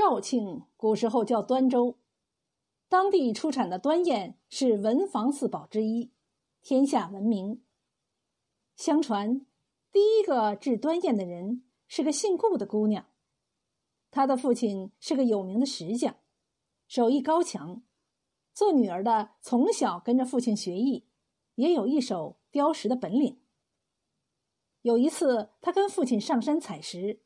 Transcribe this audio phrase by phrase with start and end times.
[0.00, 1.98] 肇庆古时候叫端州，
[2.88, 6.10] 当地出产的端砚是文房四宝之一，
[6.62, 7.62] 天下闻名。
[8.76, 9.44] 相传，
[9.92, 13.04] 第一个制端砚的人是个姓顾的姑娘，
[14.10, 16.16] 她的父亲是个有名的石匠，
[16.88, 17.82] 手艺高强。
[18.54, 21.06] 做女儿的从小跟着父亲学艺，
[21.56, 23.38] 也有一手雕石的本领。
[24.80, 27.20] 有一次，他跟父亲上山采石，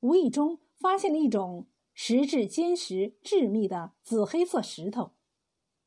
[0.00, 1.66] 无意中发现了一种。
[1.98, 5.12] 石质坚实、致密的紫黑色石头，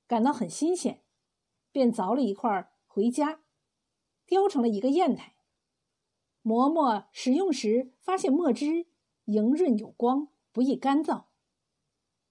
[0.07, 1.03] 感到很新鲜，
[1.71, 3.41] 便凿了一块回家，
[4.25, 5.35] 雕成了一个砚台。
[6.41, 8.87] 嬷嬷使用时发现墨汁
[9.25, 11.25] 莹润有光，不易干燥。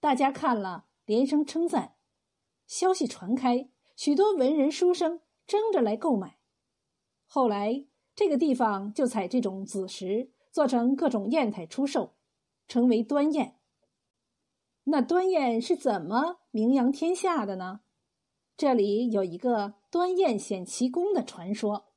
[0.01, 1.95] 大家看了连声称赞。
[2.67, 6.41] 消息传开，许多文人书生争着来购买。
[7.27, 12.17] 后来这个地方就采这种紫石，做成各种砚台出售，
[12.67, 13.55] 成为端砚。
[14.91, 17.81] 那端砚是怎么名扬天下的呢？
[18.57, 21.93] 这里有一个端砚显奇功的传说。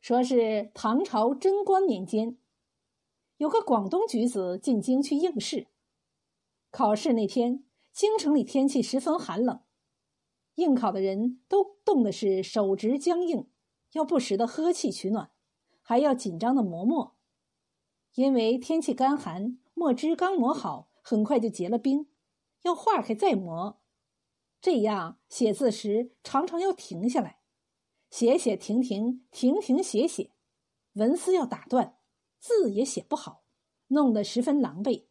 [0.00, 2.36] 说是唐朝贞观年间，
[3.36, 5.68] 有个广东举子进京去应试。
[6.72, 9.60] 考试那天，京城里天气十分寒冷，
[10.56, 13.48] 应考的人都冻得是手直僵硬，
[13.92, 15.30] 要不时的呵气取暖，
[15.82, 17.16] 还要紧张的磨墨，
[18.14, 20.88] 因为天气干寒，墨汁刚磨好。
[21.08, 22.08] 很快就结了冰，
[22.62, 23.80] 要化开再磨，
[24.60, 27.38] 这样写字时常常要停下来，
[28.10, 30.32] 写写停停，停停写写，
[30.94, 31.96] 文思要打断，
[32.40, 33.44] 字也写不好，
[33.86, 35.06] 弄得十分狼狈。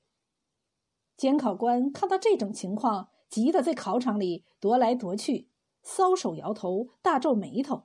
[1.16, 5.50] 监考官看到这种情况，急得在考场里踱来踱去，
[5.82, 7.84] 搔首摇头，大皱眉头，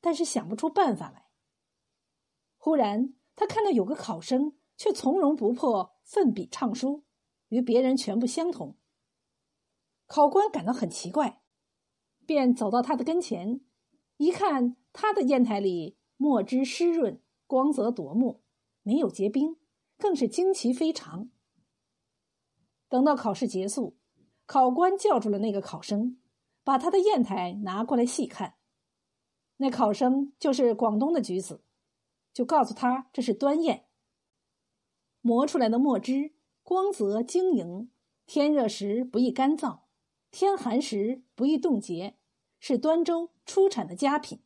[0.00, 1.26] 但是想不出办法来。
[2.56, 7.04] 忽然，他看到有个考生却从容不迫，奋笔畅书。
[7.48, 8.76] 与别人全部相同，
[10.06, 11.42] 考官感到很奇怪，
[12.26, 13.60] 便走到他的跟前，
[14.16, 18.42] 一看他的砚台里墨汁湿润，光泽夺目，
[18.82, 19.56] 没有结冰，
[19.98, 21.30] 更是惊奇非常。
[22.88, 23.96] 等到考试结束，
[24.46, 26.20] 考官叫住了那个考生，
[26.62, 28.56] 把他的砚台拿过来细看，
[29.56, 31.64] 那考生就是广东的举子，
[32.32, 33.84] 就告诉他这是端砚，
[35.20, 36.33] 磨出来的墨汁。
[36.64, 37.90] 光泽晶莹，
[38.24, 39.80] 天热时不易干燥，
[40.30, 42.16] 天寒时不易冻结，
[42.58, 44.42] 是端州出产的佳品。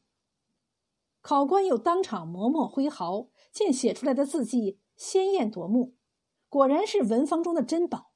[1.21, 5.95] 考官又当场磨墨挥毫，见写出来的字迹鲜艳夺目，
[6.49, 8.11] 果然是文房中的珍宝。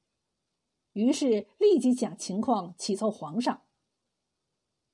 [0.91, 3.61] 于是立即讲情况启奏皇上。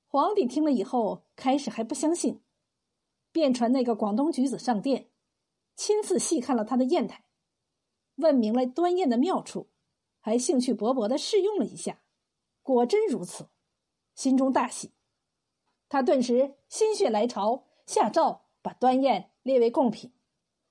[0.06, 2.44] 皇帝听了以后，开始还不相信，
[3.31, 5.09] 便传那个广东举子上殿，
[5.76, 7.26] 亲自细看了他的砚台。
[8.19, 9.69] 问明了端砚的妙处，
[10.19, 12.02] 还兴趣勃勃的试用了一下，
[12.62, 13.50] 果真如此，
[14.13, 14.91] 心中大喜。
[15.88, 20.13] 他顿时心血来潮，下诏把端砚列为贡品，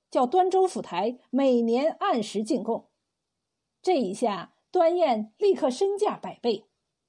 [0.09, 2.89] 叫端州府台每年按时进贡。
[3.81, 6.65] 这一下，端砚立刻身价百倍，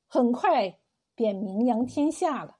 [0.06, 0.81] 很快
[1.15, 2.59] 便名扬天下了。